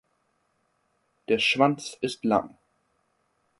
[1.27, 2.57] Der Schwanz ist lang.